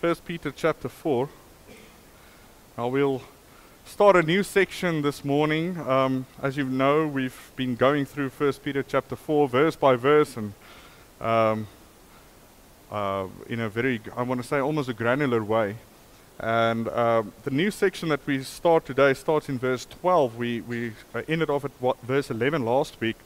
[0.00, 1.28] 1 Peter chapter 4.
[2.76, 3.20] Now we'll
[3.84, 5.76] start a new section this morning.
[5.76, 10.36] Um, as you know, we've been going through 1 Peter chapter 4, verse by verse,
[10.36, 10.52] and
[11.20, 11.66] um,
[12.92, 15.74] uh, in a very, I want to say, almost a granular way.
[16.38, 20.36] And um, the new section that we start today starts in verse 12.
[20.36, 23.16] We, we uh, ended off at what, verse 11 last week.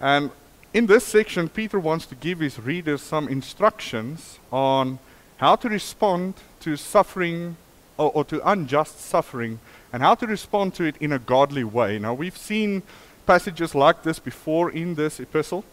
[0.00, 0.32] And
[0.72, 4.98] in this section, Peter wants to give his readers some instructions on
[5.38, 7.56] how to respond to suffering
[7.96, 9.60] or, or, to unjust suffering
[9.92, 11.98] and how to respond to it in a godly way.
[11.98, 12.82] Now, we've seen
[13.26, 15.64] passages like this before in this epistle,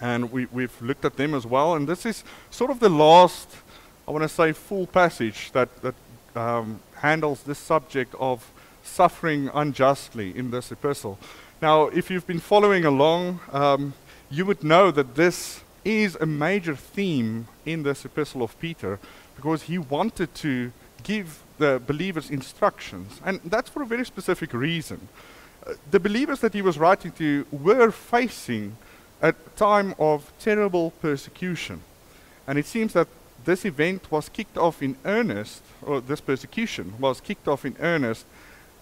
[0.00, 1.74] and we, we've looked at them as well.
[1.74, 3.48] And this is sort of the last,
[4.06, 5.94] I want to say, full passage that, that
[6.34, 8.50] um, handles this subject of
[8.82, 11.18] suffering unjustly in this epistle.
[11.62, 13.94] Now, if you've been following along, um,
[14.30, 18.98] you would know that this is a major theme in this epistle of Peter
[19.36, 25.08] because he wanted to give the believers instructions, and that's for a very specific reason.
[25.66, 28.76] Uh, the believers that he was writing to were facing
[29.22, 31.80] a time of terrible persecution,
[32.46, 33.08] and it seems that
[33.44, 38.24] this event was kicked off in earnest, or this persecution was kicked off in earnest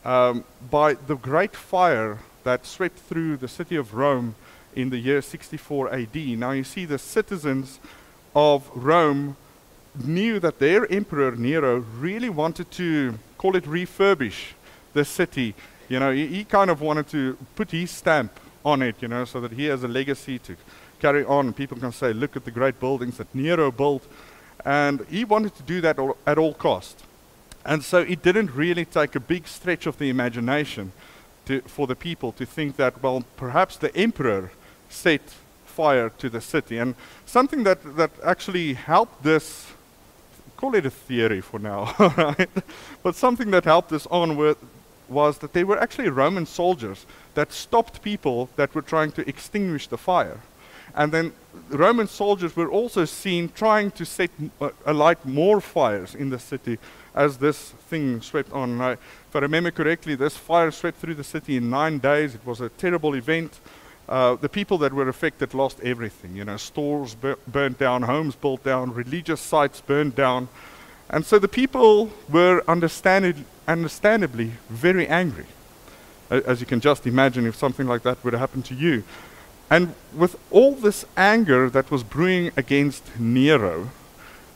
[0.04, 4.34] um, by the great fire that swept through the city of Rome
[4.74, 6.16] in the year 64 AD.
[6.16, 7.78] Now you see the citizens
[8.34, 9.36] of Rome
[10.02, 14.52] knew that their emperor Nero really wanted to call it refurbish
[14.92, 15.54] the city.
[15.88, 18.32] You know, he, he, kind of wanted to put his stamp
[18.64, 20.56] on it, you know, so that he has a legacy to
[21.00, 21.52] carry on.
[21.52, 24.06] People can say, look at the great buildings that Nero built.
[24.64, 27.04] And he wanted to do that all, at all cost.
[27.64, 30.92] And so it didn't really take a big stretch of the imagination
[31.46, 34.52] to, for the people to think that, well, perhaps the emperor
[34.92, 35.22] set
[35.64, 36.78] fire to the city.
[36.78, 36.94] And
[37.26, 39.66] something that, that actually helped this,
[40.56, 42.50] call it a theory for now, right?
[43.02, 44.36] But something that helped this on
[45.08, 49.86] was that they were actually Roman soldiers that stopped people that were trying to extinguish
[49.88, 50.40] the fire.
[50.94, 51.32] And then
[51.70, 54.30] Roman soldiers were also seen trying to set
[54.60, 56.78] uh, alight more fires in the city
[57.14, 58.80] as this thing swept on.
[58.80, 62.34] If I remember correctly, this fire swept through the city in nine days.
[62.34, 63.60] It was a terrible event.
[64.08, 66.36] Uh, the people that were affected lost everything.
[66.36, 70.48] You know, stores bur- burnt down, homes built down, religious sites burned down.
[71.08, 75.46] And so the people were understandably, understandably very angry.
[76.30, 79.04] As you can just imagine if something like that would happen to you.
[79.70, 83.90] And with all this anger that was brewing against Nero,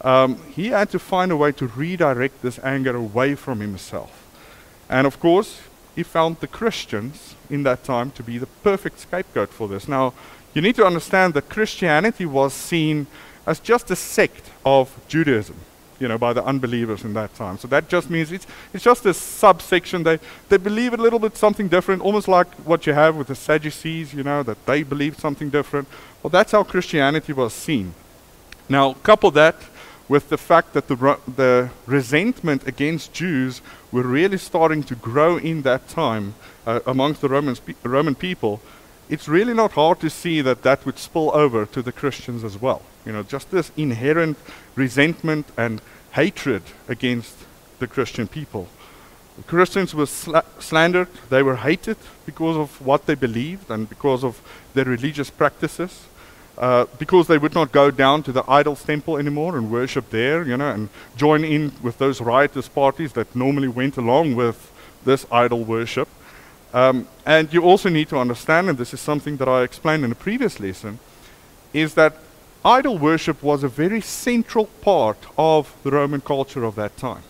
[0.02, 4.24] um, he had to find a way to redirect this anger away from himself.
[4.88, 5.60] And of course,
[5.94, 9.88] he found the Christians in that time to be the perfect scapegoat for this.
[9.88, 10.14] Now,
[10.54, 13.06] you need to understand that Christianity was seen
[13.46, 15.56] as just a sect of Judaism,
[16.00, 17.58] you know, by the unbelievers in that time.
[17.58, 20.02] So that just means it's, it's just a subsection.
[20.02, 20.18] They,
[20.48, 24.14] they believe a little bit something different, almost like what you have with the Sadducees,
[24.14, 25.88] you know, that they believe something different.
[26.22, 27.94] Well, that's how Christianity was seen.
[28.68, 29.56] Now, couple that
[30.08, 35.62] with the fact that the, the resentment against Jews were really starting to grow in
[35.62, 36.34] that time
[36.66, 38.60] uh, amongst the Roman, spe- Roman people,
[39.08, 42.60] it's really not hard to see that that would spill over to the Christians as
[42.60, 42.82] well.
[43.04, 44.36] You know, just this inherent
[44.74, 45.80] resentment and
[46.12, 47.34] hatred against
[47.78, 48.68] the Christian people.
[49.36, 54.24] The Christians were sla- slandered, they were hated because of what they believed and because
[54.24, 54.40] of
[54.74, 56.06] their religious practices.
[56.58, 60.42] Uh, because they would not go down to the idols temple anymore and worship there,
[60.42, 64.72] you know, and join in with those riotous parties that normally went along with
[65.04, 66.08] this idol worship.
[66.72, 70.12] Um, and you also need to understand, and this is something that I explained in
[70.12, 70.98] a previous lesson,
[71.74, 72.16] is that
[72.64, 77.22] idol worship was a very central part of the Roman culture of that time.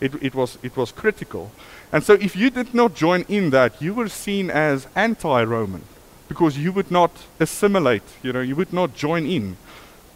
[0.00, 1.52] It, it, was, it was critical.
[1.92, 5.84] And so if you did not join in that, you were seen as anti Roman
[6.34, 9.56] because you would not assimilate, you know, you would not join in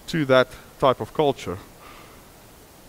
[0.09, 0.49] to that
[0.81, 1.59] type of culture.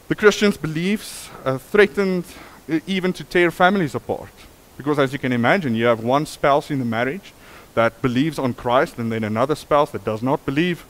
[0.08, 2.26] The Christians' beliefs uh, threatened
[2.68, 4.34] uh, even to tear families apart.
[4.78, 7.32] Because as you can imagine, you have one spouse in the marriage
[7.76, 10.84] that believes on Christ and then another spouse that does not believe.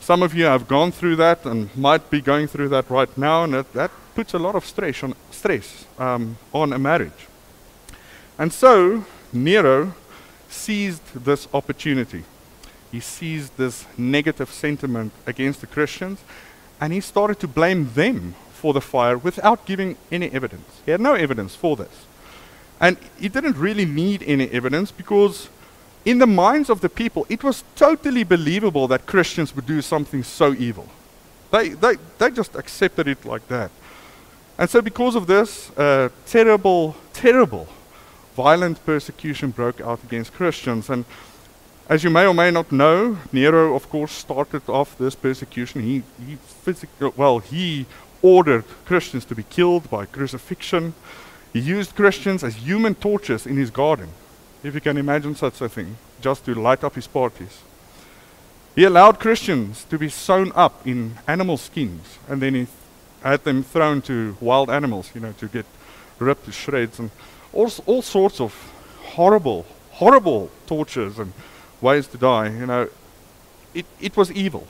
[0.00, 3.44] Some of you have gone through that and might be going through that right now,
[3.44, 7.26] and that, that puts a lot of stress on, stress, um, on a marriage.
[8.38, 9.92] And so, Nero
[10.56, 12.24] seized this opportunity.
[12.90, 16.20] He seized this negative sentiment against the Christians
[16.80, 20.80] and he started to blame them for the fire without giving any evidence.
[20.84, 22.06] He had no evidence for this.
[22.80, 25.48] And he didn't really need any evidence because,
[26.04, 30.22] in the minds of the people, it was totally believable that Christians would do something
[30.22, 30.86] so evil.
[31.50, 33.70] They, they, they just accepted it like that.
[34.58, 37.66] And so, because of this, uh, terrible, terrible,
[38.36, 40.90] violent persecution broke out against Christians.
[40.90, 41.04] And
[41.88, 45.82] as you may or may not know, Nero, of course, started off this persecution.
[45.82, 47.86] He, he physically, well, he
[48.22, 50.94] ordered Christians to be killed by crucifixion.
[51.52, 54.08] He used Christians as human torches in his garden,
[54.62, 57.62] if you can imagine such a thing, just to light up his parties.
[58.74, 62.66] He allowed Christians to be sewn up in animal skins, and then he
[63.22, 65.64] had them thrown to wild animals, you know, to get
[66.18, 67.10] ripped to shreds, and
[67.56, 68.52] all, all sorts of
[69.16, 71.32] horrible, horrible tortures and
[71.80, 72.48] ways to die.
[72.48, 72.88] You know,
[73.74, 74.66] it, it was evil.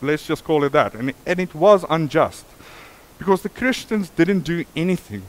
[0.00, 0.94] Let's just call it that.
[0.94, 2.44] And, and it was unjust
[3.18, 5.22] because the Christians didn't do anything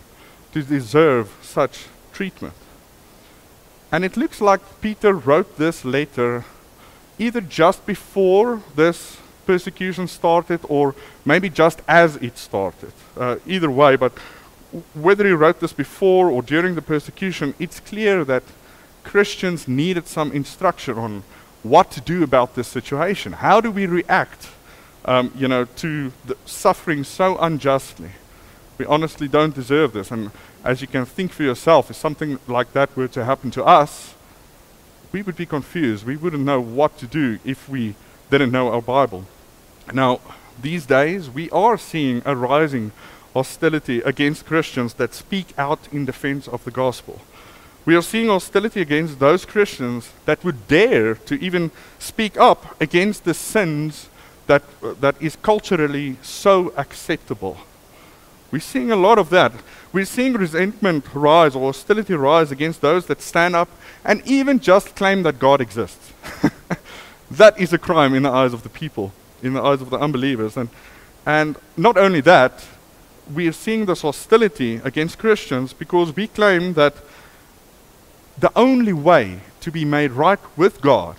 [0.53, 2.53] to deserve such treatment.
[3.91, 6.43] And it looks like Peter wrote this letter
[7.17, 10.93] either just before this persecution started or
[11.25, 12.91] maybe just as it started.
[13.15, 14.11] Uh, either way, but
[14.94, 18.44] whether he wrote this before or during the persecution, it's clear that
[19.03, 21.24] Christians needed some instruction on
[21.63, 23.33] what to do about this situation.
[23.33, 24.50] How do we react,
[25.06, 26.12] um, you know, to
[26.45, 28.12] suffering so unjustly?
[28.77, 30.12] We honestly don't deserve this.
[30.12, 30.31] And
[30.63, 34.13] as you can think for yourself, if something like that were to happen to us,
[35.12, 36.06] we would be confused.
[36.06, 37.95] We wouldn't know what to do if we
[38.30, 39.25] didn't know our Bible.
[39.94, 40.19] Now,
[40.62, 42.91] these days, we are seeing a rising
[43.37, 47.21] hostility against Christians that speak out in defense of the gospel.
[47.85, 53.23] We are seeing hostility against those Christians that would dare to even speak up against
[53.23, 54.09] the sins
[54.47, 54.63] that,
[55.01, 57.57] that is culturally so acceptable.
[58.51, 59.51] We're seeing a lot of that.
[59.93, 63.69] We're seeing resentment rise or hostility rise against those that stand up
[64.03, 66.11] and even just claim that God exists.
[67.31, 69.13] that is a crime in the eyes of the people,
[69.43, 70.57] in the eyes of the unbelievers.
[70.57, 70.69] And,
[71.25, 72.65] and not only that,
[73.33, 76.95] we are seeing this hostility against Christians because we claim that
[78.38, 81.15] the only way to be made right with God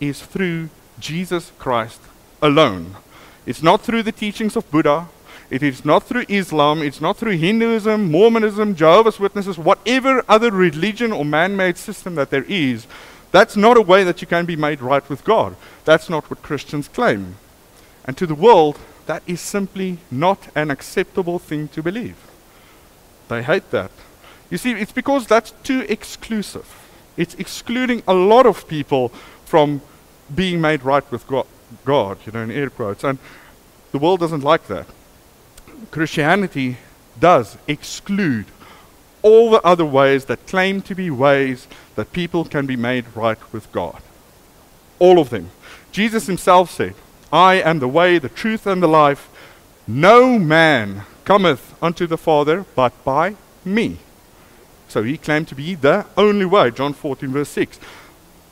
[0.00, 0.68] is through
[0.98, 2.00] Jesus Christ
[2.42, 2.96] alone.
[3.46, 5.08] It's not through the teachings of Buddha,
[5.50, 11.10] it is not through Islam, it's not through Hinduism, Mormonism, Jehovah's Witnesses, whatever other religion
[11.10, 12.86] or man made system that there is.
[13.30, 15.56] That's not a way that you can be made right with God.
[15.84, 17.36] That's not what Christians claim.
[18.04, 18.78] And to the world,
[19.08, 22.16] that is simply not an acceptable thing to believe.
[23.28, 23.90] They hate that.
[24.50, 26.68] You see, it's because that's too exclusive.
[27.16, 29.08] It's excluding a lot of people
[29.46, 29.80] from
[30.34, 33.02] being made right with God, you know, in air quotes.
[33.02, 33.18] And
[33.92, 34.86] the world doesn't like that.
[35.90, 36.76] Christianity
[37.18, 38.44] does exclude
[39.22, 43.40] all the other ways that claim to be ways that people can be made right
[43.54, 44.02] with God.
[44.98, 45.48] All of them.
[45.92, 46.94] Jesus himself said,
[47.32, 49.28] I am the way, the truth, and the life.
[49.86, 53.98] No man cometh unto the Father but by me.
[54.88, 57.78] So he claimed to be the only way, John 14, verse 6.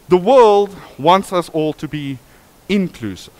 [0.08, 2.18] The world wants us all to be
[2.68, 3.32] inclusive.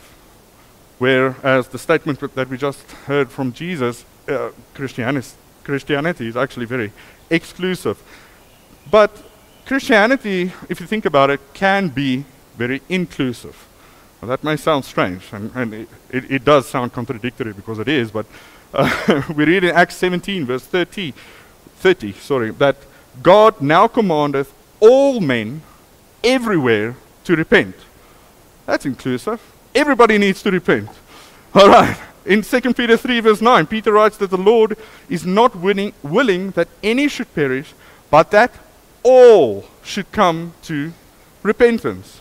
[0.97, 5.27] Whereas the statement that we just heard from Jesus, uh, Christianity,
[5.63, 6.91] Christianity is actually very
[7.29, 8.01] exclusive.
[8.89, 9.11] But
[9.65, 12.25] Christianity, if you think about it, can be
[12.57, 13.66] very inclusive.
[14.21, 18.09] That may sound strange, and, and it, it, it, does sound contradictory because it is,
[18.09, 18.25] but
[18.73, 21.13] uh, we read in Acts 17, verse 30,
[21.77, 22.77] 30, sorry, that
[23.21, 25.61] God now commandeth all men
[26.23, 27.75] everywhere to repent.
[28.65, 29.41] That's inclusive.
[29.73, 30.89] Everybody needs to repent.
[31.53, 31.97] All right.
[32.25, 34.77] In 2 Peter 3, verse 9, Peter writes that the Lord
[35.07, 37.73] is not willing, willing that any should perish,
[38.11, 38.51] but that
[39.01, 40.91] all should come to
[41.41, 42.19] repentance.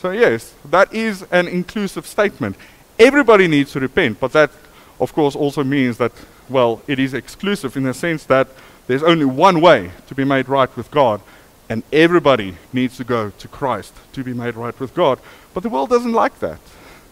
[0.00, 2.56] So, yes, that is an inclusive statement.
[2.98, 4.50] Everybody needs to repent, but that,
[4.98, 6.12] of course, also means that,
[6.48, 8.48] well, it is exclusive in the sense that
[8.86, 11.20] there's only one way to be made right with God,
[11.68, 15.18] and everybody needs to go to Christ to be made right with God.
[15.52, 16.60] But the world doesn't like that.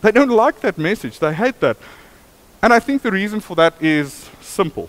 [0.01, 1.19] They don't like that message.
[1.19, 1.77] They hate that.
[2.63, 4.89] And I think the reason for that is simple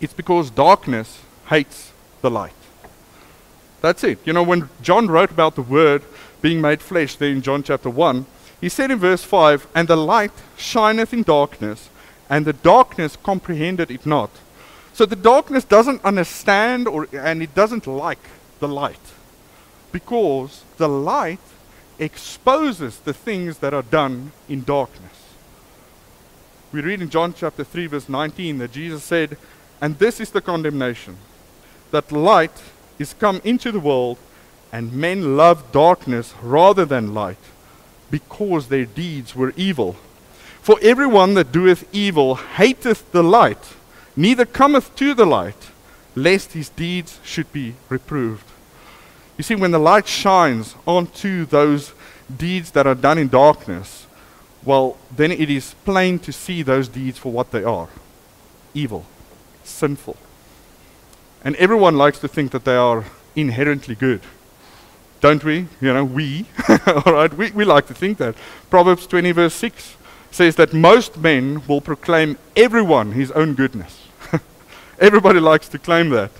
[0.00, 2.65] it's because darkness hates the light.
[3.80, 4.18] That's it.
[4.24, 6.02] You know, when John wrote about the Word
[6.42, 8.26] being made flesh there in John chapter 1,
[8.60, 11.90] he said in verse 5, And the light shineth in darkness,
[12.28, 14.30] and the darkness comprehended it not.
[14.92, 18.30] So the darkness doesn't understand or, and it doesn't like
[18.60, 19.12] the light
[19.92, 21.40] because the light
[21.98, 25.12] exposes the things that are done in darkness.
[26.72, 29.36] We read in John chapter 3, verse 19, that Jesus said,
[29.80, 31.16] And this is the condemnation,
[31.90, 32.62] that light
[32.98, 34.18] is come into the world,
[34.72, 37.38] and men love darkness rather than light,
[38.10, 39.96] because their deeds were evil.
[40.62, 43.74] For everyone that doeth evil hateth the light,
[44.16, 45.70] neither cometh to the light,
[46.14, 48.44] lest his deeds should be reproved.
[49.36, 51.92] You see, when the light shines onto those
[52.34, 54.06] deeds that are done in darkness,
[54.64, 57.88] well, then it is plain to see those deeds for what they are
[58.74, 59.06] evil,
[59.64, 60.16] sinful.
[61.46, 63.04] And everyone likes to think that they are
[63.36, 64.20] inherently good.
[65.20, 65.68] Don't we?
[65.80, 66.46] You know, we.
[66.86, 68.34] All right, we, we like to think that.
[68.68, 69.96] Proverbs 20, verse 6
[70.32, 74.08] says that most men will proclaim everyone his own goodness.
[74.98, 76.32] Everybody likes to claim that.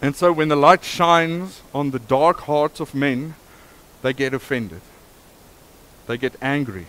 [0.00, 3.34] And so when the light shines on the dark hearts of men,
[4.02, 4.82] they get offended.
[6.06, 6.86] They get angry.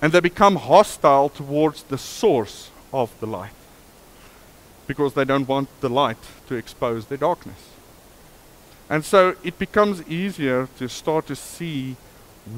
[0.00, 3.50] And they become hostile towards the source of the light
[4.90, 6.18] because they don't want the light
[6.48, 7.68] to expose their darkness.
[8.88, 11.94] And so it becomes easier to start to see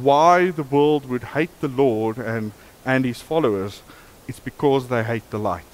[0.01, 2.53] why the world would hate the Lord and,
[2.87, 3.83] and his followers.
[4.27, 5.73] It's because they hate the light.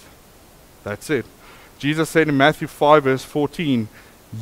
[0.83, 1.27] That's it.
[1.79, 3.87] Jesus said in Matthew 5, verse 14,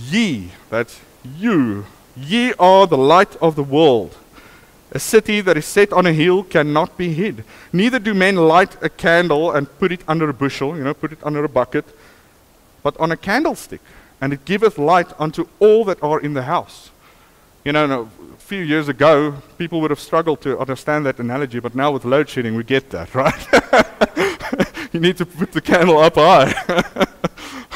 [0.08, 1.84] Ye, that's you,
[2.16, 4.16] ye are the light of the world.
[4.92, 7.44] A city that is set on a hill cannot be hid.
[7.72, 11.12] Neither do men light a candle and put it under a bushel, you know, put
[11.12, 11.84] it under a bucket,
[12.86, 13.80] but on a candlestick,
[14.20, 16.90] and it giveth light unto all that are in the house.
[17.64, 21.74] You know, a few years ago, people would have struggled to understand that analogy, but
[21.74, 23.42] now with load shedding, we get that, right?
[24.92, 26.54] you need to put the candle up high.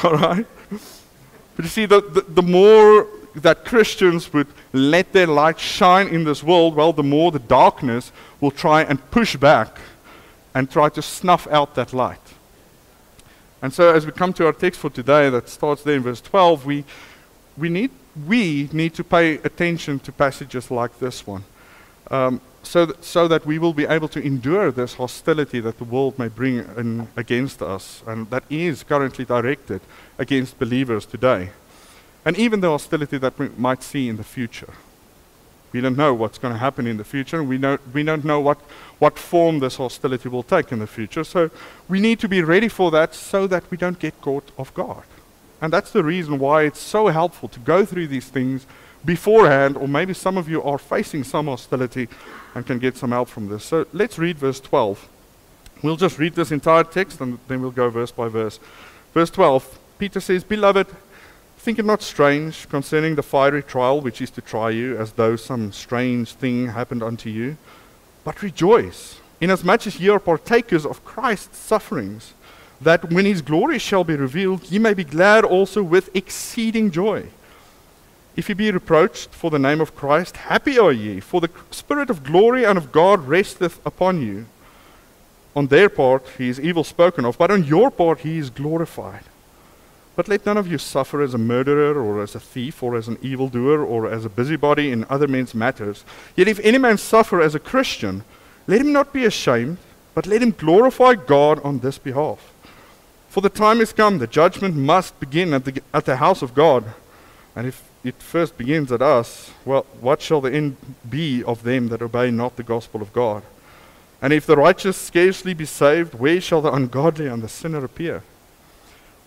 [0.05, 0.45] All right?
[1.57, 6.23] But you see, the, the, the more that Christians would let their light shine in
[6.23, 9.77] this world, well, the more the darkness will try and push back
[10.55, 12.21] and try to snuff out that light.
[13.61, 16.21] And so, as we come to our text for today, that starts there in verse
[16.21, 16.83] 12, we,
[17.57, 17.91] we, need,
[18.27, 21.43] we need to pay attention to passages like this one.
[22.09, 25.83] Um, so, that, so that we will be able to endure this hostility that the
[25.83, 29.81] world may bring in against us, and that is currently directed
[30.17, 31.51] against believers today.
[32.25, 34.73] And even the hostility that we might see in the future.
[35.71, 38.39] We don't know what's going to happen in the future, we don't, we don't know
[38.39, 38.59] what,
[38.99, 41.23] what form this hostility will take in the future.
[41.23, 41.49] So
[41.87, 45.05] we need to be ready for that so that we don't get caught off guard.
[45.61, 48.65] And that's the reason why it's so helpful to go through these things
[49.05, 52.09] beforehand, or maybe some of you are facing some hostility
[52.55, 53.63] and can get some help from this.
[53.63, 55.07] So let's read verse 12.
[55.83, 58.59] We'll just read this entire text and then we'll go verse by verse.
[59.13, 60.87] Verse 12, Peter says, Beloved,
[61.61, 65.35] think it not strange concerning the fiery trial which is to try you, as though
[65.35, 67.55] some strange thing happened unto you,
[68.23, 72.33] but rejoice, inasmuch as ye are partakers of Christ's sufferings,
[72.81, 77.27] that when his glory shall be revealed, ye may be glad also with exceeding joy.
[78.35, 82.09] If ye be reproached for the name of Christ, happy are ye, for the Spirit
[82.09, 84.47] of glory and of God resteth upon you.
[85.55, 89.25] On their part he is evil spoken of, but on your part he is glorified.
[90.15, 93.07] But let none of you suffer as a murderer, or as a thief, or as
[93.07, 96.03] an evildoer, or as a busybody in other men's matters.
[96.35, 98.23] Yet if any man suffer as a Christian,
[98.67, 99.77] let him not be ashamed,
[100.13, 102.53] but let him glorify God on this behalf.
[103.29, 106.53] For the time is come, the judgment must begin at the, at the house of
[106.53, 106.83] God.
[107.55, 110.75] And if it first begins at us, well, what shall the end
[111.09, 113.43] be of them that obey not the gospel of God?
[114.21, 118.23] And if the righteous scarcely be saved, where shall the ungodly and the sinner appear?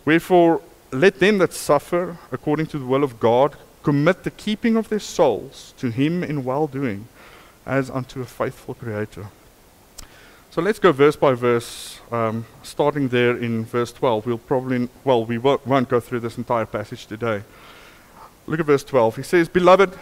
[0.05, 0.61] Wherefore,
[0.94, 4.98] let them that suffer according to the will of God commit the keeping of their
[4.98, 7.08] souls to Him in well doing,
[7.66, 9.26] as unto a faithful Creator.
[10.50, 14.24] So let's go verse by verse, um, starting there in verse 12.
[14.24, 17.42] We'll probably, well, we won't go through this entire passage today.
[18.46, 19.16] Look at verse 12.
[19.16, 19.94] He says, Beloved,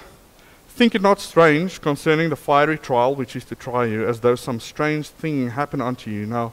[0.68, 4.34] think it not strange concerning the fiery trial which is to try you, as though
[4.34, 6.26] some strange thing happened unto you.
[6.26, 6.52] Now,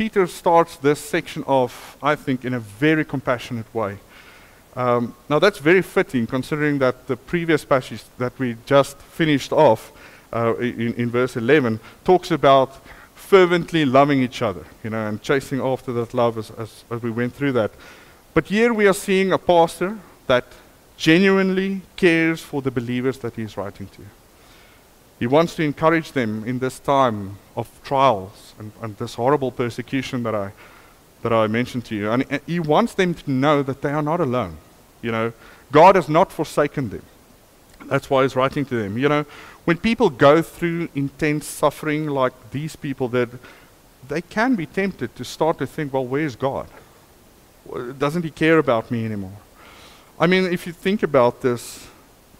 [0.00, 3.98] Peter starts this section off, I think, in a very compassionate way.
[4.74, 9.92] Um, now, that's very fitting considering that the previous passage that we just finished off
[10.32, 12.82] uh, in, in verse 11 talks about
[13.14, 17.10] fervently loving each other, you know, and chasing after that love as, as, as we
[17.10, 17.70] went through that.
[18.32, 20.46] But here we are seeing a pastor that
[20.96, 24.02] genuinely cares for the believers that he's writing to.
[25.20, 30.22] He wants to encourage them in this time of trials and, and this horrible persecution
[30.22, 30.52] that I,
[31.22, 32.10] that I mentioned to you.
[32.10, 34.56] And, he wants them to know that they are not alone.
[35.02, 35.32] You know,
[35.70, 37.02] God has not forsaken them.
[37.84, 38.96] That's why he's writing to them.
[38.96, 39.26] You know,
[39.66, 43.38] when people go through intense suffering like these people did,
[44.08, 46.66] they can be tempted to start to think, well, where's God?
[47.98, 49.36] Doesn't he care about me anymore?
[50.18, 51.86] I mean, if you think about this,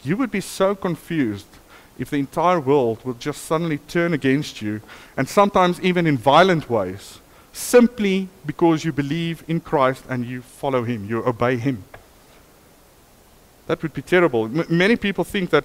[0.03, 1.47] you would be so confused
[2.01, 4.81] if the entire world will just suddenly turn against you,
[5.19, 7.21] and sometimes even in violent ways,
[7.53, 11.85] simply because you believe in Christ and you follow Him, you obey Him.
[13.67, 14.47] That would be terrible.
[14.47, 15.65] M- many people think that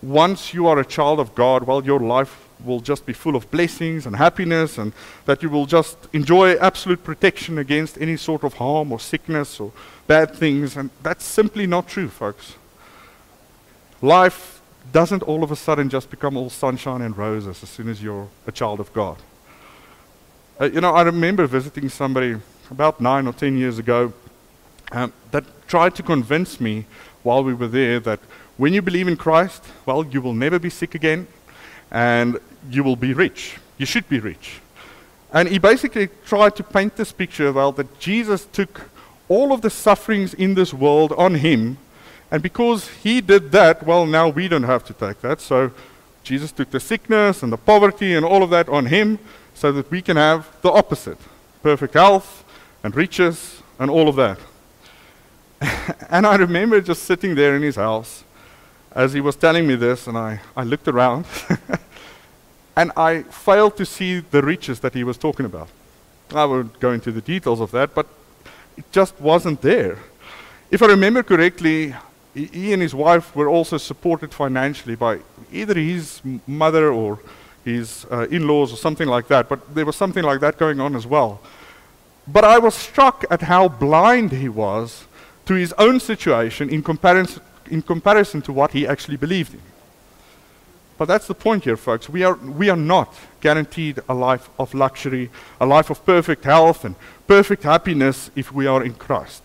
[0.00, 3.50] once you are a child of God, well, your life will just be full of
[3.50, 4.92] blessings and happiness, and
[5.26, 9.72] that you will just enjoy absolute protection against any sort of harm or sickness or
[10.06, 10.76] bad things.
[10.76, 12.54] And that's simply not true, folks.
[14.00, 18.02] Life doesn't all of a sudden just become all sunshine and roses as soon as
[18.02, 19.18] you're a child of God.
[20.60, 22.36] Uh, you know, I remember visiting somebody
[22.70, 24.12] about nine or ten years ago
[24.90, 26.86] um, that tried to convince me
[27.22, 28.20] while we were there that
[28.56, 31.26] when you believe in Christ, well, you will never be sick again
[31.90, 32.38] and
[32.70, 33.56] you will be rich.
[33.78, 34.60] You should be rich.
[35.32, 38.90] And he basically tried to paint this picture, well, that Jesus took
[39.28, 41.78] all of the sufferings in this world on him.
[42.32, 45.42] And because he did that, well, now we don't have to take that.
[45.42, 45.70] So
[46.24, 49.18] Jesus took the sickness and the poverty and all of that on him
[49.52, 51.18] so that we can have the opposite
[51.62, 52.42] perfect health
[52.82, 54.38] and riches and all of that.
[56.10, 58.24] and I remember just sitting there in his house
[58.92, 61.26] as he was telling me this, and I, I looked around
[62.76, 65.68] and I failed to see the riches that he was talking about.
[66.34, 68.06] I won't go into the details of that, but
[68.78, 69.98] it just wasn't there.
[70.70, 71.94] If I remember correctly,
[72.34, 75.20] he and his wife were also supported financially by
[75.52, 77.18] either his mother or
[77.64, 80.80] his uh, in laws or something like that, but there was something like that going
[80.80, 81.40] on as well.
[82.26, 85.06] But I was struck at how blind he was
[85.46, 89.60] to his own situation in comparison, in comparison to what he actually believed in.
[90.98, 92.08] But that's the point here, folks.
[92.08, 96.84] We are, we are not guaranteed a life of luxury, a life of perfect health
[96.84, 96.94] and
[97.26, 99.42] perfect happiness if we are in Christ.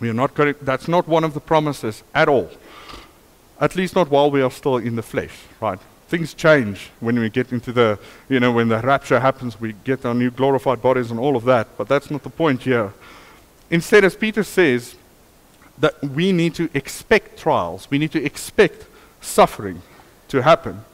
[0.00, 0.64] We are not correct.
[0.64, 2.50] That's not one of the promises at all.
[3.60, 5.78] At least not while we are still in the flesh, right?
[6.08, 10.04] Things change when we get into the, you know, when the rapture happens, we get
[10.04, 11.76] our new glorified bodies and all of that.
[11.76, 12.92] But that's not the point here.
[13.70, 14.94] Instead, as Peter says,
[15.78, 18.86] that we need to expect trials, we need to expect
[19.20, 19.82] suffering
[20.28, 20.84] to happen.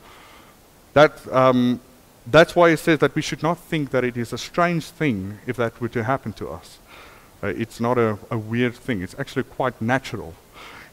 [0.95, 1.81] That, um,
[2.27, 5.39] that's why he says that we should not think that it is a strange thing
[5.47, 6.79] if that were to happen to us.
[7.45, 10.33] Uh, it's not a, a weird thing, it's actually quite natural.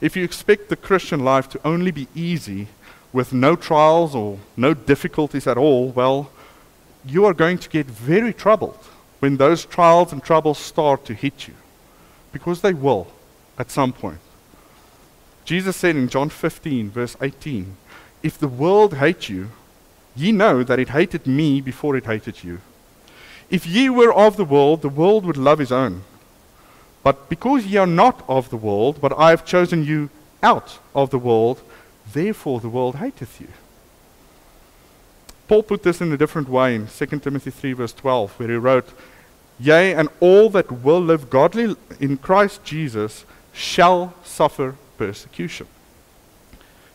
[0.02, 2.68] If you expect the Christian life to only be easy
[3.14, 6.30] with no trials or no difficulties at all, well,
[7.06, 8.84] you are going to get very troubled
[9.20, 11.54] when those trials and troubles start to hit you.
[12.34, 13.08] Because they will
[13.58, 14.20] at some point.
[15.46, 17.78] Jesus said in John 15, verse 18,
[18.24, 19.52] if the world hate you,
[20.18, 22.60] ye know that it hated me before it hated you.
[23.50, 26.04] If ye were of the world, the world would love his own.
[27.04, 30.10] But because ye are not of the world, but I have chosen you
[30.44, 31.62] out of the world,
[32.14, 33.48] therefore the world hateth you.
[35.48, 38.56] Paul put this in a different way in 2 Timothy 3, verse 12, where he
[38.56, 38.90] wrote,
[39.60, 45.68] Yea, and all that will live godly in Christ Jesus shall suffer persecution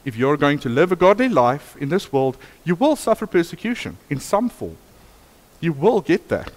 [0.07, 3.99] if you're going to live a godly life in this world, you will suffer persecution
[4.09, 4.77] in some form.
[5.61, 6.53] You will get that.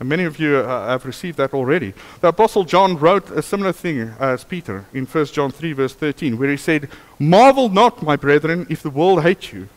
[0.00, 1.92] And many of you uh, have received that already.
[2.22, 6.38] The Apostle John wrote a similar thing as Peter in 1 John 3, verse 13,
[6.38, 9.68] where he said, Marvel not, my brethren, if the world hates you.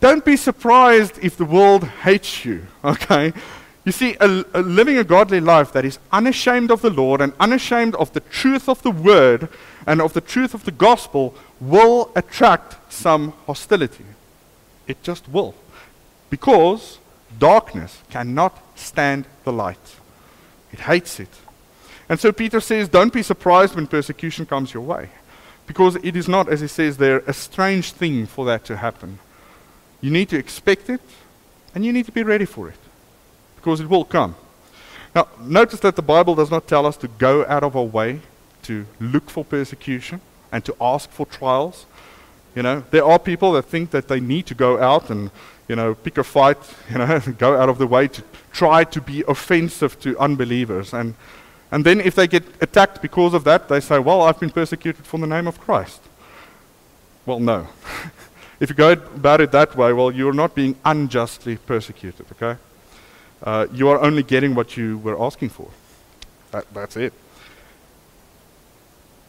[0.00, 2.66] Don't be surprised if the world hates you.
[2.84, 3.32] Okay?
[3.86, 7.34] You see, a, a living a godly life that is unashamed of the Lord and
[7.38, 9.48] unashamed of the truth of the word
[9.86, 14.06] and of the truth of the gospel will attract some hostility.
[14.86, 15.54] It just will.
[16.30, 16.98] Because
[17.38, 19.96] darkness cannot stand the light,
[20.72, 21.28] it hates it.
[22.08, 25.10] And so Peter says, Don't be surprised when persecution comes your way.
[25.66, 29.18] Because it is not, as he says there, a strange thing for that to happen.
[30.00, 31.00] You need to expect it,
[31.74, 32.76] and you need to be ready for it.
[33.56, 34.36] Because it will come.
[35.14, 38.20] Now, notice that the Bible does not tell us to go out of our way
[38.64, 40.20] to look for persecution
[40.52, 41.86] and to ask for trials.
[42.54, 45.30] You know, there are people that think that they need to go out and,
[45.68, 46.58] you know, pick a fight,
[46.90, 48.22] you know, go out of the way to
[48.54, 50.94] try to be offensive to unbelievers.
[50.94, 51.14] And,
[51.70, 55.04] and then if they get attacked because of that, they say, well, I've been persecuted
[55.04, 56.00] for the name of Christ.
[57.26, 57.66] Well, no.
[58.60, 62.58] if you go about it that way, well, you're not being unjustly persecuted, okay?
[63.42, 65.68] Uh, you are only getting what you were asking for.
[66.52, 67.12] That, that's it.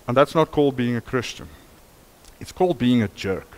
[0.08, 1.48] And that's not called being a Christian.
[2.40, 3.58] It's called being a jerk.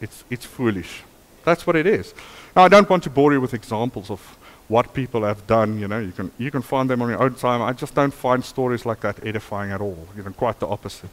[0.00, 1.02] It's, it's foolish.
[1.44, 2.14] That's what it is.
[2.54, 4.38] Now, I don't want to bore you with examples of
[4.70, 5.78] what people have done.
[5.78, 7.60] You know, you can, you can find them on your own time.
[7.60, 10.06] I just don't find stories like that edifying at all.
[10.16, 11.10] You know, quite the opposite.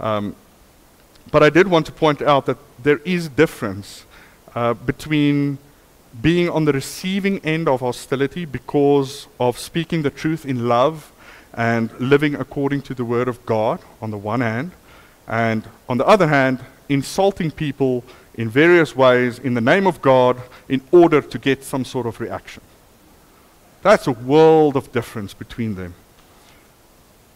[0.00, 0.34] Um,
[1.30, 4.06] but I did want to point out that there is difference
[4.54, 5.58] uh, between
[6.22, 11.12] being on the receiving end of hostility because of speaking the truth in love
[11.54, 14.72] and living according to the word of God on the one hand,
[15.28, 20.40] and on the other hand, insulting people in various ways in the name of God
[20.68, 22.62] in order to get some sort of reaction.
[23.82, 25.94] That's a world of difference between them.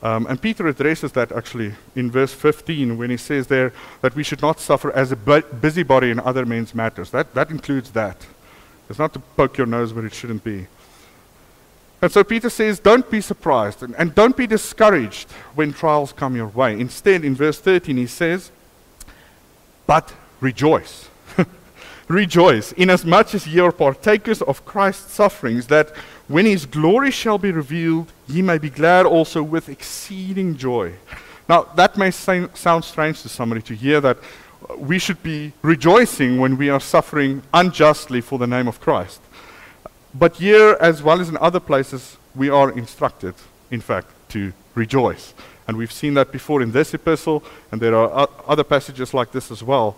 [0.02, 4.22] Um, and Peter addresses that actually in verse 15 when he says there that we
[4.22, 7.11] should not suffer as a bu- busybody in other men's matters.
[7.11, 8.26] That, that includes that.
[8.90, 10.66] It's not to poke your nose where it shouldn't be.
[12.02, 16.37] And so Peter says, don't be surprised and, and don't be discouraged when trials come
[16.37, 16.78] your way.
[16.78, 18.50] Instead, in verse 13, he says,
[19.87, 21.09] but rejoice.
[22.09, 25.94] rejoice, inasmuch as ye are partakers of Christ's sufferings, that
[26.29, 30.95] when his glory shall be revealed, ye may be glad also with exceeding joy.
[31.49, 34.17] Now, that may sound strange to somebody to hear that
[34.69, 39.21] uh, we should be rejoicing when we are suffering unjustly for the name of Christ.
[40.15, 43.35] But here, as well as in other places, we are instructed,
[43.71, 45.35] in fact, to rejoice.
[45.69, 49.51] And we've seen that before in this epistle, and there are other passages like this
[49.51, 49.97] as well.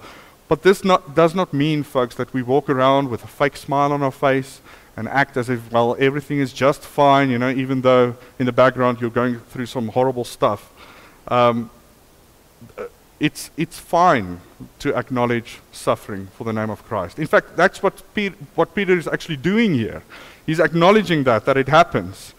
[0.48, 3.92] But this not, does not mean, folks, that we walk around with a fake smile
[3.92, 4.60] on our face
[4.96, 8.52] and act as if, well, everything is just fine, you know, even though in the
[8.52, 10.72] background you're going through some horrible stuff.
[11.28, 11.70] Um,
[13.20, 14.40] it's, it's fine
[14.78, 17.18] to acknowledge suffering for the name of Christ.
[17.18, 20.02] In fact, that's what, Pe- what Peter is actually doing here.
[20.46, 22.34] He's acknowledging that, that it happens.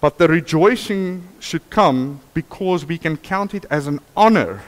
[0.00, 4.62] But the rejoicing should come because we can count it as an honor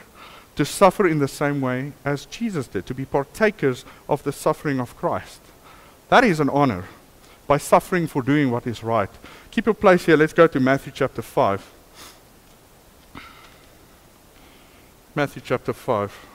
[0.55, 4.79] to suffer in the same way as Jesus did, to be partakers of the suffering
[4.79, 5.41] of Christ.
[6.11, 6.83] That is an honor
[7.47, 9.09] by suffering for doing what is right.
[9.49, 10.17] Keep your place here.
[10.17, 11.71] Let's go to Matthew chapter 5.
[15.15, 16.27] Matthew chapter 5.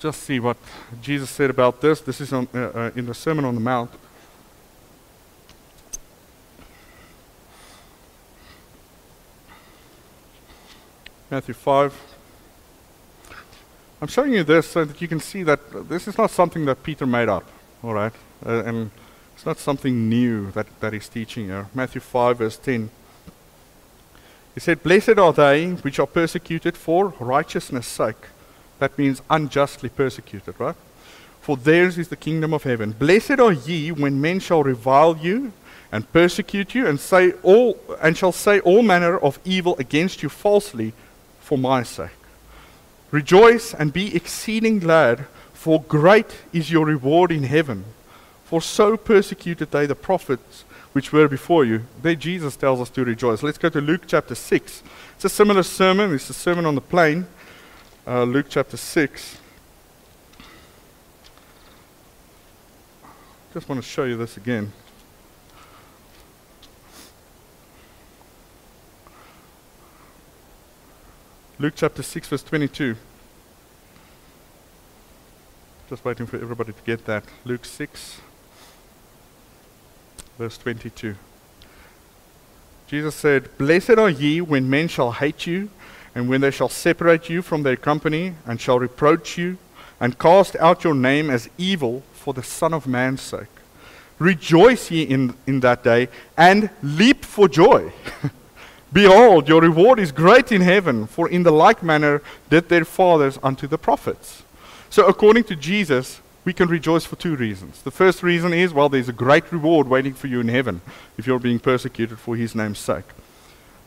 [0.00, 0.56] Just see what
[1.00, 2.00] Jesus said about this.
[2.00, 3.92] This is on, uh, uh, in the Sermon on the Mount.
[11.30, 12.09] Matthew 5.
[14.02, 16.82] I'm showing you this so that you can see that this is not something that
[16.82, 17.44] Peter made up,
[17.82, 18.12] all right?
[18.44, 18.90] Uh, and
[19.34, 21.68] it's not something new that, that he's teaching here.
[21.74, 22.90] Matthew 5, verse 10.
[24.54, 28.28] He said, Blessed are they which are persecuted for righteousness' sake.
[28.78, 30.76] That means unjustly persecuted, right?
[31.42, 32.92] For theirs is the kingdom of heaven.
[32.92, 35.52] Blessed are ye when men shall revile you
[35.92, 40.28] and persecute you and say all and shall say all manner of evil against you
[40.28, 40.92] falsely
[41.40, 42.19] for my sake.
[43.10, 47.84] Rejoice and be exceeding glad, for great is your reward in heaven.
[48.44, 51.84] For so persecuted they the prophets which were before you.
[52.02, 53.42] There Jesus tells us to rejoice.
[53.42, 54.82] Let's go to Luke chapter 6.
[55.14, 56.14] It's a similar sermon.
[56.14, 57.26] It's a sermon on the plain.
[58.06, 59.38] Uh, Luke chapter 6.
[63.52, 64.72] Just want to show you this again.
[71.60, 72.96] Luke chapter 6, verse 22.
[75.88, 77.22] Just waiting for everybody to get that.
[77.44, 78.20] Luke 6
[80.40, 81.16] verse 22.
[82.86, 85.68] Jesus said, Blessed are ye when men shall hate you,
[86.14, 89.58] and when they shall separate you from their company, and shall reproach you,
[90.00, 93.54] and cast out your name as evil for the Son of Man's sake.
[94.18, 97.92] Rejoice ye in, in that day, and leap for joy.
[98.92, 103.38] Behold, your reward is great in heaven, for in the like manner did their fathers
[103.42, 104.42] unto the prophets.
[104.88, 107.82] So, according to Jesus, we can rejoice for two reasons.
[107.82, 110.80] The first reason is, well, there's a great reward waiting for you in heaven
[111.16, 113.04] if you're being persecuted for his name's sake.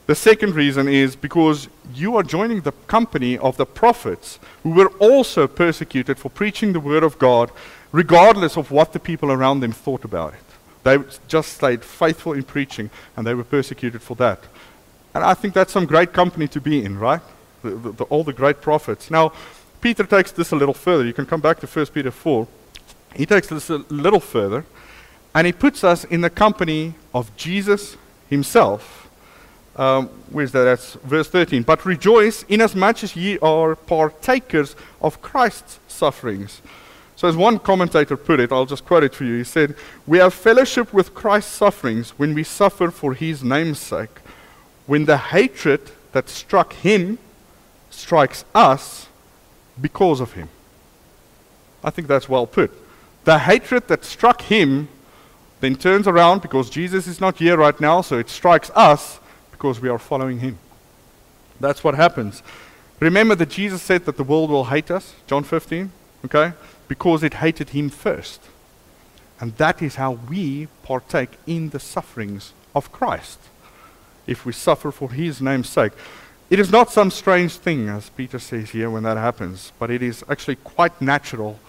[0.06, 4.90] The second reason is because you are joining the company of the prophets who were
[5.00, 7.52] also persecuted for preaching the word of God,
[7.92, 10.40] regardless of what the people around them thought about it.
[10.84, 14.44] They just stayed faithful in preaching, and they were persecuted for that.
[15.14, 17.22] And I think that's some great company to be in, right?
[17.62, 19.12] The, the, all the great prophets.
[19.12, 19.34] Now,
[19.80, 21.06] Peter takes this a little further.
[21.06, 22.48] You can come back to 1 Peter 4.
[23.16, 24.66] He takes this a little further,
[25.36, 27.96] and he puts us in the company of Jesus
[28.30, 29.10] himself.
[29.76, 30.64] Um, where's that?
[30.64, 31.64] That's verse 13.
[31.64, 36.62] But rejoice inasmuch as ye are partakers of Christ's sufferings.
[37.16, 39.38] So, as one commentator put it, I'll just quote it for you.
[39.38, 44.20] He said, We have fellowship with Christ's sufferings when we suffer for his name's sake.
[44.86, 47.18] When the hatred that struck him
[47.90, 49.08] strikes us,
[49.80, 50.50] because of him.
[51.84, 52.72] I think that's well put.
[53.26, 54.88] The hatred that struck him
[55.62, 59.20] then turns around because Jesus is not here right now, so it strikes us
[59.52, 60.58] because we are following him.
[61.60, 62.44] That's what happens.
[63.00, 65.92] Remember that Jesus said that the world will hate us, John 15,
[66.26, 66.54] okay?
[66.88, 68.42] Because it hated him first.
[69.40, 73.40] And that is how we partake in the sufferings of Christ,
[74.28, 75.94] if we suffer for his name's sake.
[76.50, 80.04] It is not some strange thing, as Peter says here, when that happens, but it
[80.04, 81.60] is actually quite natural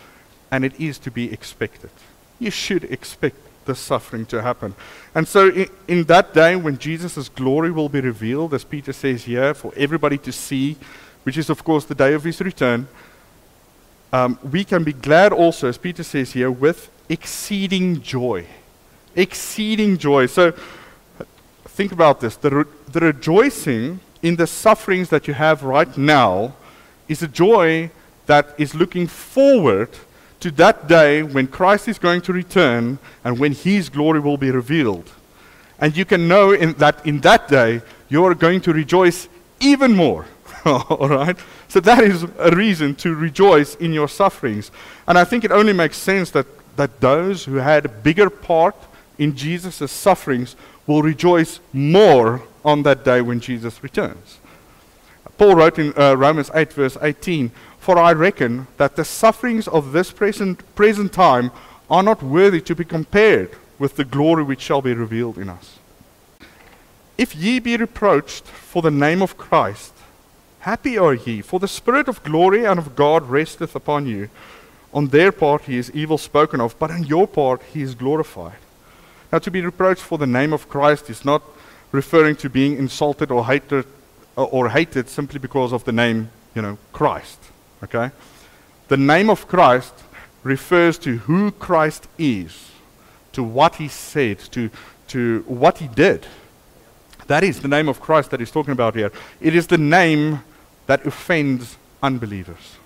[0.51, 1.91] and it is to be expected.
[2.39, 4.75] You should expect the suffering to happen.
[5.15, 9.25] And so, in, in that day when Jesus' glory will be revealed, as Peter says
[9.25, 10.77] here, for everybody to see,
[11.23, 12.87] which is, of course, the day of his return,
[14.13, 18.47] um, we can be glad also, as Peter says here, with exceeding joy.
[19.17, 20.27] Exceeding joy.
[20.27, 20.53] So,
[21.75, 22.37] think about this.
[22.37, 26.55] The, re- the rejoicing in the sufferings that you have right now
[27.09, 27.91] is a joy
[28.27, 29.91] that is looking forward
[30.41, 34.51] to that day when Christ is going to return and when his glory will be
[34.51, 35.11] revealed.
[35.81, 39.97] And you can know in that in that day you are going to rejoice even
[39.97, 40.27] more.
[40.65, 41.37] All right?
[41.69, 44.71] So that is a reason to rejoice in your sufferings.
[45.09, 48.77] And I think it only makes sense that, that those who had a bigger part
[49.19, 50.57] in Jesus' sufferings
[50.87, 54.39] will rejoice more on that day when Jesus returns.
[55.39, 59.93] Paul wrote in uh, Romans 8, verse 18 For I reckon that the sufferings of
[59.93, 61.51] this present, present time
[61.91, 65.79] are not worthy to be compared with the glory which shall be revealed in us.
[67.19, 69.93] If ye be reproached for the name of Christ,
[70.61, 74.31] happy are ye, for the Spirit of glory and of God resteth upon you.
[74.93, 78.64] On their part he is evil spoken of, but on your part he is glorified.
[79.35, 81.43] Now, to be reproached for the name of Christ is not
[81.91, 83.85] referring to being insulted or hated,
[84.39, 87.41] uh, or hated simply because of the name, you know, Christ.
[87.83, 88.13] Okay?
[88.87, 89.93] The name of Christ
[90.45, 92.71] refers to who Christ is,
[93.33, 94.71] to what he said, to,
[95.09, 96.29] to what he did.
[97.27, 99.11] That is the name of Christ that he's talking about here.
[99.41, 100.45] It is the name
[100.87, 102.77] that offends unbelievers.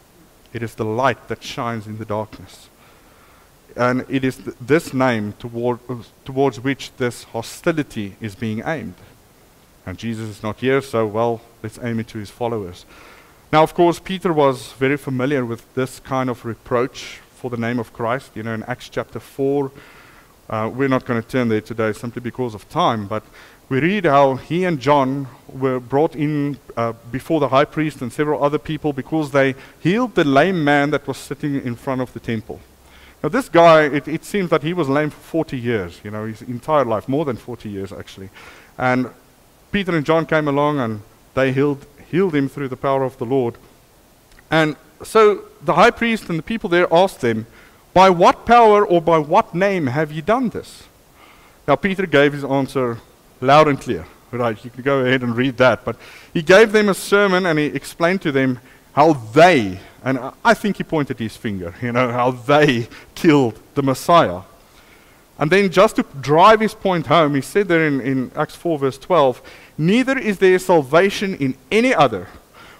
[0.55, 2.71] It is the light that shines in the darkness.
[3.79, 5.79] And it is th- this name toward,
[6.25, 8.97] towards which this hostility is being aimed.
[9.87, 12.85] And Jesus is not here, so, well, let's aim it to his followers.
[13.53, 17.79] Now, of course, Peter was very familiar with this kind of reproach for the name
[17.79, 18.33] of Christ.
[18.35, 19.71] You know, in Acts chapter 4,
[20.51, 23.23] uh, we're not going to turn there today simply because of time, but
[23.69, 28.12] we read how he and John were brought in uh, before the high priest and
[28.12, 32.12] several other people because they healed the lame man that was sitting in front of
[32.12, 32.61] the temple.
[33.22, 36.24] Now, this guy, it, it seems that he was lame for 40 years, you know,
[36.26, 38.31] his entire life, more than 40 years actually.
[38.76, 39.11] And
[39.72, 41.02] Peter and John came along and
[41.35, 43.57] they healed, healed him through the power of the Lord.
[44.50, 47.46] And so the high priest and the people there asked them,
[47.92, 50.85] By what power or by what name have you done this?
[51.66, 52.98] Now, Peter gave his answer
[53.40, 54.07] loud and clear.
[54.31, 55.85] Right, you can go ahead and read that.
[55.85, 55.96] But
[56.35, 58.61] he gave them a sermon and he explained to them
[58.92, 63.83] how they and I think he pointed his finger, you know, how they killed the
[63.83, 64.40] Messiah.
[65.38, 68.79] And then, just to drive his point home, he said there in, in Acts 4,
[68.79, 69.42] verse 12,
[69.77, 72.27] Neither is there salvation in any other,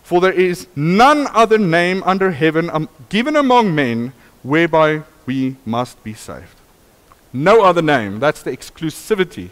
[0.03, 6.03] for there is none other name under heaven um, given among men whereby we must
[6.03, 6.57] be saved.
[7.31, 8.21] No other name.
[8.21, 9.51] That's the exclusivity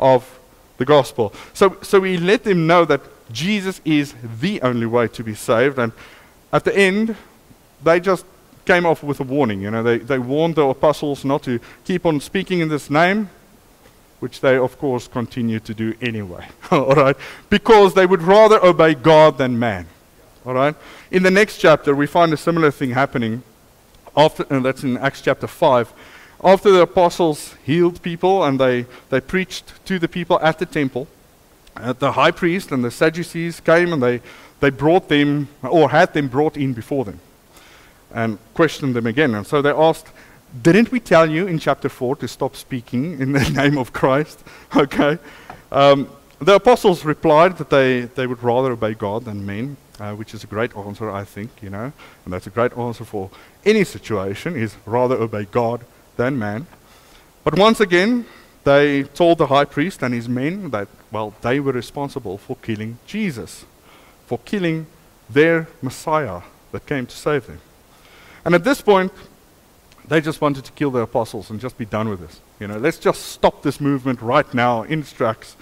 [0.00, 0.40] of
[0.76, 1.32] the gospel.
[1.54, 5.78] So, so he let them know that Jesus is the only way to be saved.
[5.78, 5.92] And
[6.52, 7.16] at the end,
[7.82, 8.24] they just
[8.64, 9.62] came off with a warning.
[9.62, 13.30] You know, they, they warned the apostles not to keep on speaking in this name,
[14.20, 16.46] which they, of course, continued to do anyway.
[16.70, 17.16] All right?
[17.50, 19.86] Because they would rather obey God than man.
[20.46, 20.74] All right?
[21.10, 23.42] In the next chapter, we find a similar thing happening.
[24.16, 25.92] After, and that's in Acts chapter 5.
[26.44, 31.08] After the apostles healed people and they, they preached to the people at the temple,
[31.76, 34.20] uh, the high priest and the Sadducees came and they,
[34.62, 37.18] they brought them, or had them brought in before them,
[38.14, 39.34] and questioned them again.
[39.34, 40.06] And so they asked,
[40.62, 44.42] Didn't we tell you in chapter 4 to stop speaking in the name of Christ?
[44.76, 45.18] Okay.
[45.72, 50.32] Um, the apostles replied that they, they would rather obey God than men, uh, which
[50.32, 51.92] is a great answer, I think, you know.
[52.24, 53.30] And that's a great answer for
[53.64, 55.84] any situation, is rather obey God
[56.16, 56.68] than man.
[57.42, 58.26] But once again,
[58.62, 62.98] they told the high priest and his men that, well, they were responsible for killing
[63.06, 63.64] Jesus
[64.32, 64.86] for killing
[65.28, 66.40] their Messiah
[66.70, 67.60] that came to save them.
[68.46, 69.12] And at this point,
[70.08, 72.40] they just wanted to kill the apostles and just be done with this.
[72.58, 75.54] You know, let's just stop this movement right now in its tracks.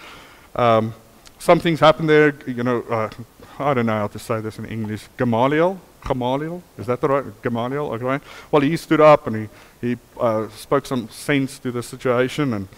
[0.55, 0.95] Um,
[1.41, 2.33] some things happened there.
[2.47, 3.11] You know, uh,
[3.59, 5.09] I don't know how to say this in English.
[5.17, 7.93] Gamaliel, Gamaliel, is that the right Gamaliel?
[7.95, 8.25] Okay.
[8.53, 9.49] Well, he stood up and he
[9.81, 12.55] he uh, spoke some sense to the situation.
[12.55, 12.69] And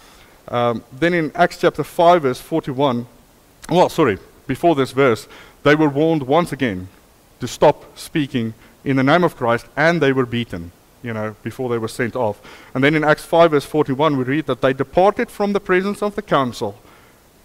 [0.47, 3.05] um, then in Acts chapter five, verse forty-one,
[3.69, 5.27] well, sorry, before this verse,
[5.63, 6.87] they were warned once again
[7.39, 10.71] to stop speaking in the name of Christ, and they were beaten,
[11.01, 12.41] you know, before they were sent off.
[12.73, 16.01] And then in Acts 5, verse 41, we read that they departed from the presence
[16.01, 16.79] of the council,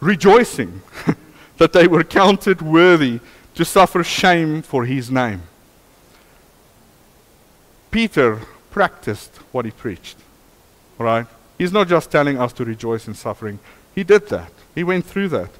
[0.01, 0.83] rejoicing
[1.59, 3.21] that they were counted worthy
[3.55, 5.43] to suffer shame for his name.
[7.91, 10.17] Peter practiced what he preached.
[10.99, 11.27] Right?
[11.57, 13.59] He's not just telling us to rejoice in suffering.
[13.95, 14.53] He did that.
[14.75, 15.51] He went through that.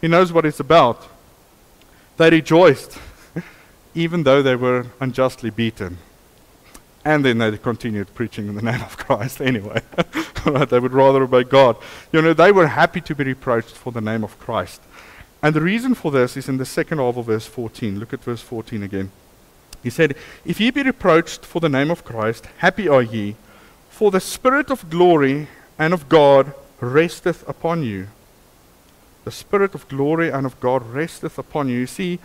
[0.00, 1.08] He knows what it's about.
[2.16, 2.98] They rejoiced,
[3.94, 5.98] even though they were unjustly beaten.
[7.04, 9.82] And then they continued preaching in the name of Christ anyway.
[10.46, 10.68] right?
[10.68, 11.76] They would rather obey God.
[12.12, 14.82] You know, they were happy to be reproached for the name of Christ.
[15.42, 18.00] And the reason for this is in the second half of verse 14.
[18.00, 19.12] Look at verse 14 again.
[19.82, 23.36] He said, If ye be reproached for the name of Christ, happy are ye,
[23.88, 25.48] for the Spirit of glory
[25.78, 28.08] and of God resteth upon you.
[29.26, 31.80] The Spirit of glory and of God resteth upon you.
[31.80, 32.20] You see,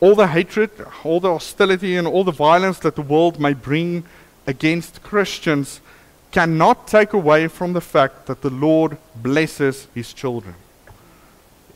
[0.00, 0.72] all the hatred,
[1.04, 4.02] all the hostility, and all the violence that the world may bring
[4.48, 5.80] against Christians
[6.32, 10.56] cannot take away from the fact that the Lord blesses his children.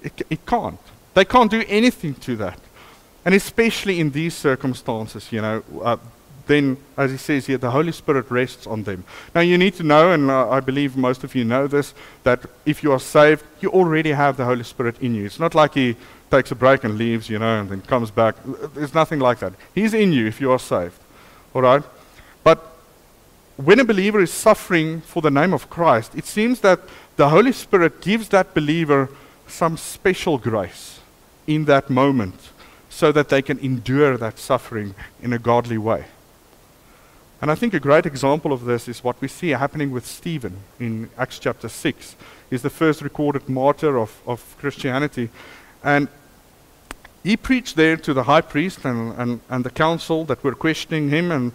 [0.03, 0.81] It, it can't.
[1.15, 2.59] They can't do anything to that.
[3.25, 5.99] And especially in these circumstances, you know, uh,
[6.47, 9.05] then, as he says here, the Holy Spirit rests on them.
[9.35, 12.83] Now, you need to know, and I believe most of you know this, that if
[12.83, 15.25] you are saved, you already have the Holy Spirit in you.
[15.25, 15.97] It's not like he
[16.31, 18.37] takes a break and leaves, you know, and then comes back.
[18.75, 19.55] There's nothing like that.
[19.75, 20.99] He's in you if you are saved.
[21.55, 21.83] All right?
[22.43, 22.59] But
[23.57, 26.81] when a believer is suffering for the name of Christ, it seems that
[27.17, 29.09] the Holy Spirit gives that believer
[29.47, 31.01] some special grace
[31.47, 32.51] in that moment
[32.91, 36.05] so that they can endure that suffering in a godly way.
[37.45, 40.57] And I think a great example of this is what we see happening with Stephen
[40.81, 42.17] in Acts chapter 6.
[42.49, 45.29] He's the first recorded martyr of, of Christianity.
[45.83, 46.09] And
[47.23, 51.11] he preached there to the high priest and, and, and the council that were questioning
[51.11, 51.31] him.
[51.31, 51.53] And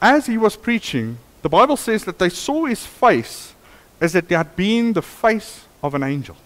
[0.00, 3.54] as he was preaching, the Bible says that they saw his face
[4.00, 6.36] as if it had been the face of an angel.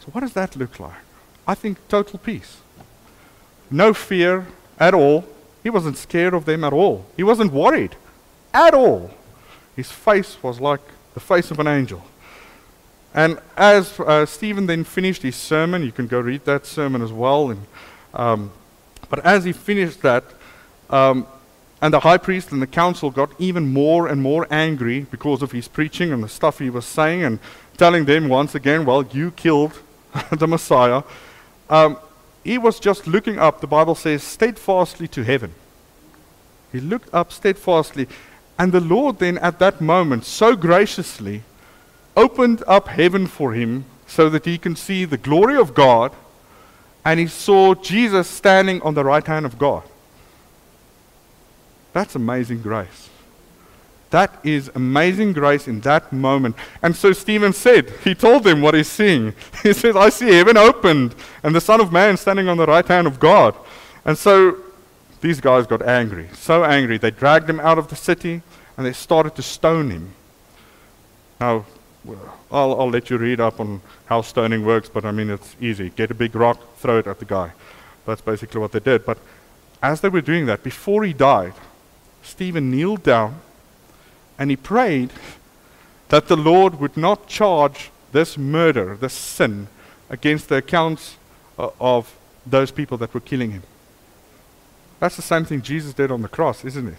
[0.00, 1.04] So, what does that look like?
[1.46, 2.56] I think total peace.
[3.70, 4.46] No fear
[4.80, 5.26] at all.
[5.62, 7.06] He wasn't scared of them at all.
[7.16, 7.96] He wasn't worried
[8.52, 9.10] at all.
[9.76, 10.80] His face was like
[11.14, 12.02] the face of an angel.
[13.14, 17.12] And as uh, Stephen then finished his sermon, you can go read that sermon as
[17.12, 17.50] well.
[17.50, 17.66] And,
[18.14, 18.52] um,
[19.08, 20.24] but as he finished that,
[20.90, 21.26] um,
[21.80, 25.52] and the high priest and the council got even more and more angry because of
[25.52, 27.38] his preaching and the stuff he was saying, and
[27.76, 29.78] telling them once again, Well, you killed
[30.30, 31.02] the Messiah
[31.68, 31.98] um,
[32.44, 35.54] he was just looking up, the Bible says, steadfastly to heaven.
[36.72, 38.08] He looked up steadfastly.
[38.58, 41.42] And the Lord then, at that moment, so graciously
[42.16, 46.12] opened up heaven for him so that he can see the glory of God.
[47.04, 49.82] And he saw Jesus standing on the right hand of God.
[51.92, 53.08] That's amazing grace.
[54.12, 56.54] That is amazing grace in that moment.
[56.82, 59.32] And so Stephen said, he told them what he's seeing.
[59.62, 62.86] He says, I see heaven opened and the Son of Man standing on the right
[62.86, 63.54] hand of God.
[64.04, 64.58] And so
[65.22, 66.98] these guys got angry, so angry.
[66.98, 68.42] They dragged him out of the city
[68.76, 70.10] and they started to stone him.
[71.40, 71.64] Now,
[72.50, 75.88] I'll, I'll let you read up on how stoning works, but I mean, it's easy.
[75.88, 77.52] Get a big rock, throw it at the guy.
[78.04, 79.06] That's basically what they did.
[79.06, 79.16] But
[79.82, 81.54] as they were doing that, before he died,
[82.22, 83.40] Stephen kneeled down
[84.38, 85.10] and he prayed
[86.08, 89.68] that the Lord would not charge this murder, this sin,
[90.10, 91.16] against the accounts
[91.58, 92.14] uh, of
[92.44, 93.62] those people that were killing him.
[95.00, 96.98] That's the same thing Jesus did on the cross, isn't it?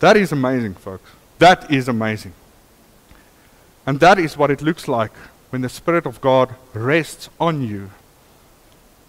[0.00, 1.10] That is amazing, folks.
[1.38, 2.34] That is amazing.
[3.86, 5.12] And that is what it looks like
[5.50, 7.90] when the Spirit of God rests on you,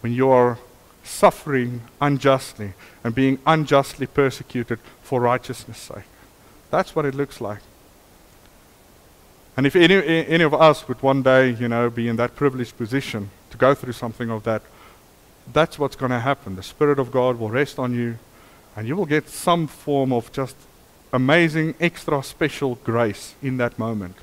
[0.02, 0.60] when you are
[1.04, 6.04] suffering unjustly and being unjustly persecuted for righteousness' sake.
[6.72, 7.60] That's what it looks like.
[9.58, 9.96] And if any,
[10.28, 13.74] any of us would one day, you know, be in that privileged position to go
[13.74, 14.62] through something of that,
[15.54, 16.56] that's what's going to happen.
[16.56, 18.18] The Spirit of God will rest on you,
[18.76, 20.56] and you will get some form of just
[21.14, 24.18] amazing, extra special grace in that moment.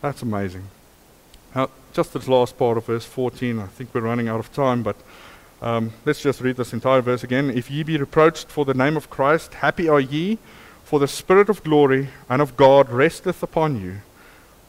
[0.00, 0.68] That's amazing.
[1.54, 4.82] Now, just this last part of verse 14, I think we're running out of time,
[4.82, 4.96] but
[5.60, 7.50] um, let's just read this entire verse again.
[7.50, 10.38] If ye be reproached for the name of Christ, happy are ye
[10.92, 14.02] for the Spirit of glory and of God resteth upon you.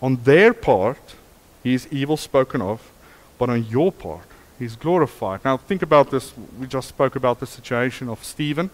[0.01, 1.15] On their part,
[1.61, 2.89] he is evil spoken of,
[3.37, 4.23] but on your part,
[4.57, 5.43] he is glorified.
[5.43, 6.31] Now, think about this.
[6.57, 8.69] We just spoke about the situation of Stephen.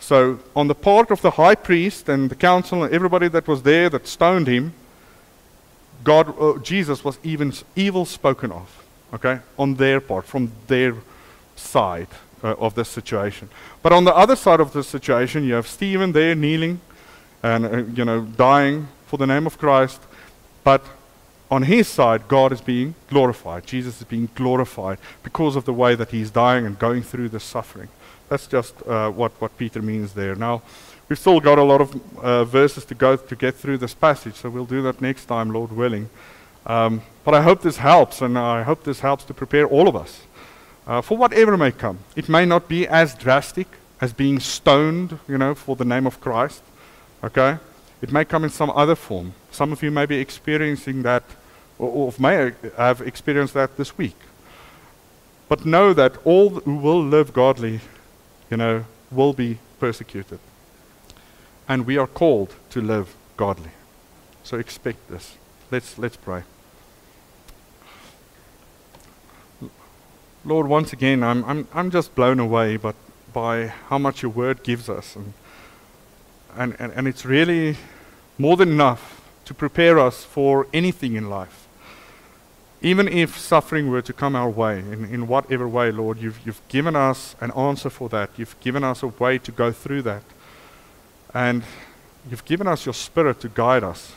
[0.00, 3.64] So, on the part of the high priest and the council and everybody that was
[3.64, 4.72] there that stoned him,
[6.02, 10.94] God, uh, Jesus was even evil spoken of, okay, on their part, from their
[11.56, 12.08] side
[12.42, 13.48] uh, of this situation.
[13.82, 16.80] But on the other side of the situation, you have Stephen there kneeling
[17.42, 20.00] and, uh, you know, dying for the name of Christ.
[20.64, 20.84] But
[21.50, 23.66] on his side, God is being glorified.
[23.66, 27.40] Jesus is being glorified because of the way that he's dying and going through the
[27.40, 27.88] suffering.
[28.28, 30.34] That's just uh, what, what Peter means there.
[30.34, 30.62] Now,
[31.08, 34.36] we've still got a lot of uh, verses to go to get through this passage,
[34.36, 36.08] so we'll do that next time, Lord willing.
[36.64, 39.96] Um, but I hope this helps, and I hope this helps to prepare all of
[39.96, 40.22] us
[40.86, 41.98] uh, for whatever may come.
[42.16, 43.68] It may not be as drastic
[44.00, 46.62] as being stoned, you know, for the name of Christ.
[47.22, 47.58] Okay?
[48.00, 49.34] It may come in some other form.
[49.52, 51.22] Some of you may be experiencing that,
[51.78, 54.16] or, or may have experienced that this week.
[55.48, 57.80] But know that all who will live godly,
[58.50, 60.40] you know, will be persecuted.
[61.68, 63.70] And we are called to live godly.
[64.42, 65.36] So expect this.
[65.70, 66.42] Let's, let's pray.
[70.44, 72.96] Lord, once again, I'm, I'm, I'm just blown away but
[73.32, 75.14] by how much your word gives us.
[75.14, 75.32] And,
[76.56, 77.76] and, and, and it's really
[78.38, 81.68] more than enough to prepare us for anything in life.
[82.80, 86.60] Even if suffering were to come our way, in, in whatever way, Lord, you've, you've
[86.68, 88.30] given us an answer for that.
[88.36, 90.24] You've given us a way to go through that.
[91.32, 91.62] And
[92.28, 94.12] you've given us your spirit to guide us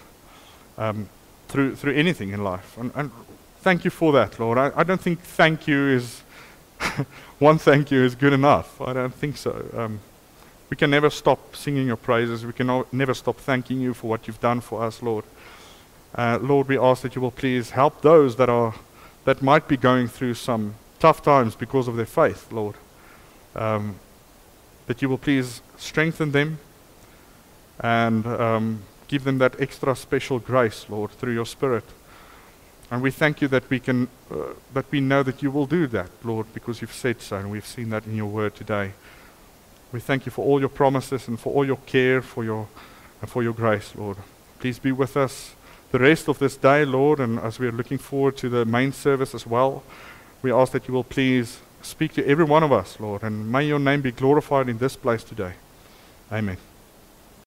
[0.80, 1.08] um,
[1.48, 2.76] through, through anything in life.
[2.80, 3.12] And, and
[3.66, 4.60] thank you for that, Lord.
[4.60, 6.22] I, I don't think thank you is,
[7.40, 8.80] one thank you is good enough.
[8.80, 9.66] I don't think so.
[9.76, 10.02] Um,
[10.70, 12.46] we can never stop singing your praises.
[12.46, 15.26] We can never stop thanking you for what you've done for us, Lord.
[16.14, 18.76] Uh, Lord, we ask that you will please help those that are
[19.24, 22.76] that might be going through some tough times because of their faith, Lord.
[23.56, 23.96] Um,
[24.86, 26.60] that you will please strengthen them
[27.80, 31.86] and um, give them that extra special grace, Lord, through your Spirit.
[32.92, 35.88] And we thank you that we can, uh, that we know that you will do
[35.88, 38.92] that, Lord, because you've said so, and we've seen that in your word today.
[39.92, 42.68] We thank you for all your promises and for all your care, for your,
[43.22, 44.18] and for your grace, Lord.
[44.60, 45.56] Please be with us
[45.92, 48.92] the rest of this day, Lord, and as we are looking forward to the main
[48.92, 49.84] service as well,
[50.42, 53.66] we ask that you will please speak to every one of us, Lord, and may
[53.66, 55.54] your name be glorified in this place today.
[56.32, 56.58] Amen.